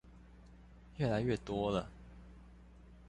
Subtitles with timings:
[0.97, 1.87] 越來越多了